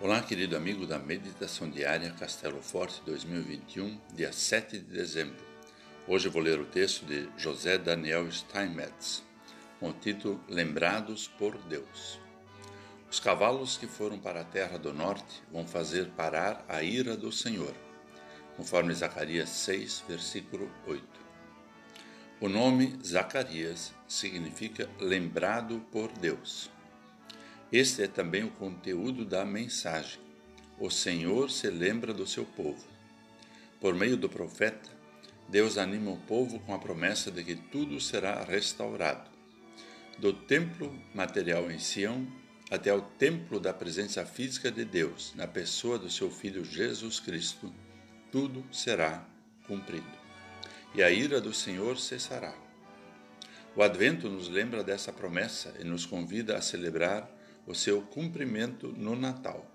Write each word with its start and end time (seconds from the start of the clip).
Olá, 0.00 0.22
querido 0.22 0.56
amigo 0.56 0.86
da 0.86 0.96
Meditação 0.96 1.68
Diária 1.68 2.12
Castelo 2.12 2.62
Forte 2.62 3.02
2021, 3.04 3.98
dia 4.14 4.32
7 4.32 4.78
de 4.78 4.84
dezembro. 4.84 5.44
Hoje 6.06 6.28
vou 6.28 6.40
ler 6.40 6.60
o 6.60 6.64
texto 6.64 7.04
de 7.04 7.28
José 7.36 7.76
Daniel 7.76 8.30
Steinmetz, 8.30 9.24
com 9.80 9.88
o 9.88 9.92
título 9.92 10.40
Lembrados 10.48 11.26
por 11.26 11.58
Deus. 11.62 12.20
Os 13.10 13.18
cavalos 13.18 13.76
que 13.76 13.88
foram 13.88 14.20
para 14.20 14.42
a 14.42 14.44
terra 14.44 14.78
do 14.78 14.94
norte 14.94 15.42
vão 15.50 15.66
fazer 15.66 16.10
parar 16.10 16.64
a 16.68 16.80
ira 16.80 17.16
do 17.16 17.32
Senhor, 17.32 17.74
conforme 18.56 18.94
Zacarias 18.94 19.48
6, 19.48 20.04
versículo 20.08 20.70
8. 20.86 21.02
O 22.40 22.48
nome 22.48 22.96
Zacarias 23.04 23.92
significa 24.06 24.88
lembrado 25.00 25.84
por 25.90 26.12
Deus. 26.12 26.70
Este 27.70 28.04
é 28.04 28.08
também 28.08 28.44
o 28.44 28.50
conteúdo 28.50 29.26
da 29.26 29.44
mensagem. 29.44 30.18
O 30.78 30.88
Senhor 30.88 31.50
se 31.50 31.68
lembra 31.68 32.14
do 32.14 32.26
seu 32.26 32.46
povo. 32.46 32.82
Por 33.78 33.94
meio 33.94 34.16
do 34.16 34.26
profeta, 34.26 34.90
Deus 35.50 35.76
anima 35.76 36.10
o 36.10 36.16
povo 36.16 36.58
com 36.60 36.72
a 36.72 36.78
promessa 36.78 37.30
de 37.30 37.44
que 37.44 37.56
tudo 37.56 38.00
será 38.00 38.42
restaurado. 38.42 39.30
Do 40.18 40.32
templo 40.32 40.98
material 41.14 41.70
em 41.70 41.78
Sião 41.78 42.26
até 42.70 42.92
o 42.92 43.02
templo 43.02 43.60
da 43.60 43.74
presença 43.74 44.24
física 44.24 44.70
de 44.70 44.84
Deus, 44.84 45.34
na 45.34 45.46
pessoa 45.46 45.98
do 45.98 46.10
seu 46.10 46.30
Filho 46.30 46.64
Jesus 46.64 47.20
Cristo, 47.20 47.72
tudo 48.32 48.64
será 48.72 49.26
cumprido. 49.66 50.06
E 50.94 51.02
a 51.02 51.10
ira 51.10 51.38
do 51.38 51.52
Senhor 51.52 51.98
cessará. 51.98 52.54
O 53.76 53.82
Advento 53.82 54.30
nos 54.30 54.48
lembra 54.48 54.82
dessa 54.82 55.12
promessa 55.12 55.74
e 55.78 55.84
nos 55.84 56.06
convida 56.06 56.56
a 56.56 56.62
celebrar 56.62 57.37
o 57.68 57.74
seu 57.74 58.00
cumprimento 58.00 58.88
no 58.96 59.14
Natal, 59.14 59.70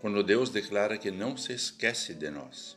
quando 0.00 0.20
Deus 0.20 0.50
declara 0.50 0.98
que 0.98 1.12
não 1.12 1.36
se 1.36 1.52
esquece 1.52 2.12
de 2.12 2.28
nós. 2.28 2.76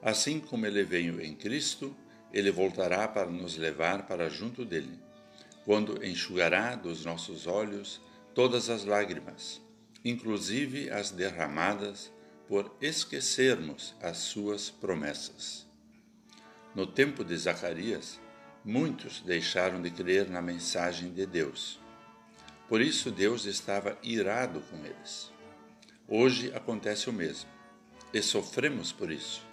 Assim 0.00 0.38
como 0.38 0.64
ele 0.64 0.84
veio 0.84 1.20
em 1.20 1.34
Cristo, 1.34 1.94
ele 2.32 2.52
voltará 2.52 3.08
para 3.08 3.28
nos 3.28 3.56
levar 3.56 4.06
para 4.06 4.30
junto 4.30 4.64
dele, 4.64 4.96
quando 5.64 6.04
enxugará 6.06 6.76
dos 6.76 7.04
nossos 7.04 7.48
olhos 7.48 8.00
todas 8.32 8.70
as 8.70 8.84
lágrimas, 8.84 9.60
inclusive 10.04 10.88
as 10.90 11.10
derramadas 11.10 12.12
por 12.46 12.76
esquecermos 12.80 13.92
as 14.00 14.18
suas 14.18 14.70
promessas. 14.70 15.66
No 16.76 16.86
tempo 16.86 17.24
de 17.24 17.36
Zacarias, 17.36 18.20
muitos 18.64 19.20
deixaram 19.20 19.82
de 19.82 19.90
crer 19.90 20.30
na 20.30 20.40
mensagem 20.40 21.12
de 21.12 21.26
Deus 21.26 21.82
por 22.74 22.82
isso 22.82 23.12
Deus 23.12 23.44
estava 23.44 23.96
irado 24.02 24.60
com 24.62 24.84
eles. 24.84 25.30
Hoje 26.08 26.52
acontece 26.56 27.08
o 27.08 27.12
mesmo, 27.12 27.48
e 28.12 28.20
sofremos 28.20 28.90
por 28.90 29.12
isso. 29.12 29.46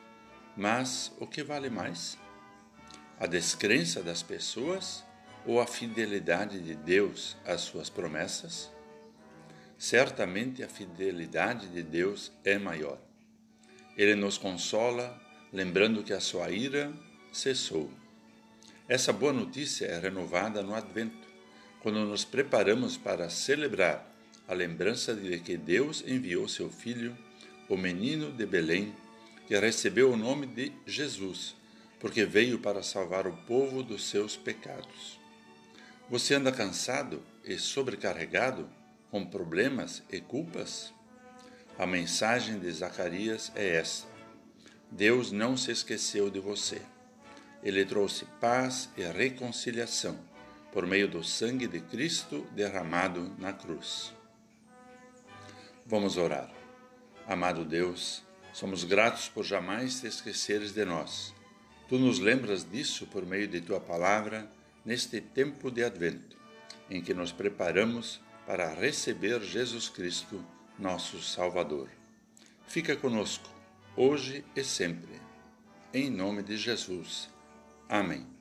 Mas 0.58 1.12
o 1.20 1.28
que 1.28 1.44
vale 1.44 1.70
mais? 1.70 2.18
A 3.20 3.28
descrença 3.28 4.02
das 4.02 4.24
pessoas 4.24 5.06
ou 5.46 5.62
a 5.62 5.68
fidelidade 5.68 6.60
de 6.62 6.74
Deus 6.74 7.38
às 7.46 7.62
suas 7.62 7.92
promessas? 7.92 8.72
Certamente 9.78 10.64
a 10.64 10.68
fidelidade 10.68 11.68
de 11.68 11.84
Deus 11.84 12.32
é 12.44 12.58
maior. 12.58 12.98
Ele 13.96 14.16
nos 14.16 14.40
consola, 14.40 15.22
lembrando 15.54 16.04
que 16.04 16.12
a 16.12 16.20
sua 16.20 16.50
ira 16.50 16.92
cessou. 17.32 17.88
Essa 18.88 19.14
boa 19.14 19.32
notícia 19.32 19.86
é 19.86 20.00
renovada 20.00 20.64
no 20.64 20.74
Advento 20.74 21.31
quando 21.82 22.06
nos 22.06 22.24
preparamos 22.24 22.96
para 22.96 23.30
celebrar 23.30 24.08
a 24.48 24.54
lembrança 24.54 25.16
de 25.16 25.40
que 25.40 25.58
Deus 25.58 26.04
enviou 26.06 26.48
seu 26.48 26.70
Filho, 26.70 27.18
o 27.68 27.76
menino 27.76 28.32
de 28.32 28.46
Belém, 28.46 28.96
que 29.48 29.58
recebeu 29.58 30.12
o 30.12 30.18
nome 30.18 30.46
de 30.46 30.72
Jesus, 30.86 31.56
porque 32.00 32.24
veio 32.24 32.60
para 32.60 32.84
salvar 32.84 33.26
o 33.26 33.36
povo 33.46 33.82
dos 33.82 34.08
seus 34.08 34.38
pecados. 34.38 35.20
Você 36.10 36.36
anda 36.36 36.52
cansado 36.52 37.24
e 37.44 37.58
sobrecarregado 37.58 38.70
com 39.10 39.26
problemas 39.26 40.04
e 40.12 40.20
culpas? 40.20 40.94
A 41.80 41.88
mensagem 41.88 42.60
de 42.60 42.72
Zacarias 42.72 43.52
é 43.56 43.78
esta: 43.78 44.08
Deus 44.92 45.32
não 45.32 45.58
se 45.58 45.72
esqueceu 45.72 46.30
de 46.30 46.40
você. 46.40 46.82
Ele 47.64 47.86
trouxe 47.86 48.26
paz 48.40 48.90
e 48.98 49.04
reconciliação 49.04 50.31
por 50.72 50.86
meio 50.86 51.08
do 51.08 51.24
sangue 51.24 51.68
de 51.68 51.82
Cristo 51.82 52.48
derramado 52.52 53.36
na 53.38 53.54
cruz. 53.54 54.14
Vamos 55.86 56.18
orar. 56.18 56.52
Amado 57.28 57.66
Deus, 57.66 58.24
somos 58.54 58.84
gratos 58.84 59.30
por 59.30 59.44
jamais 59.44 60.02
te 60.02 60.08
esqueceres 60.08 60.74
de 60.74 60.86
nós. 60.86 61.34
Tu 61.88 62.00
nos 62.00 62.20
lembras 62.20 62.64
disso 62.64 63.06
por 63.08 63.26
meio 63.26 63.48
de 63.48 63.62
tua 63.62 63.80
palavra 63.80 64.50
neste 64.86 65.20
tempo 65.20 65.70
de 65.70 65.84
advento, 65.84 66.38
em 66.90 67.02
que 67.02 67.14
nos 67.14 67.32
preparamos 67.32 68.22
para 68.46 68.74
receber 68.74 69.42
Jesus 69.42 69.90
Cristo, 69.90 70.44
nosso 70.80 71.22
Salvador. 71.22 71.90
Fica 72.66 72.96
conosco, 72.96 73.50
hoje 73.96 74.46
e 74.56 74.64
sempre. 74.64 75.20
Em 75.94 76.10
nome 76.10 76.42
de 76.42 76.56
Jesus. 76.56 77.30
Amém. 77.90 78.41